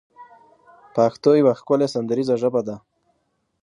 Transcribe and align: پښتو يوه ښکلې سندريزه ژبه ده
پښتو 0.95 1.29
يوه 1.41 1.53
ښکلې 1.59 1.87
سندريزه 1.95 2.35
ژبه 2.41 2.61
ده 2.67 2.75